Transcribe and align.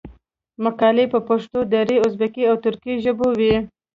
مقالي 0.63 1.05
په 1.13 1.19
پښتو، 1.27 1.59
دري، 1.71 1.97
ازبکي 2.05 2.43
او 2.49 2.55
ترکي 2.65 2.93
ژبو 3.03 3.27
وې. 3.39 3.55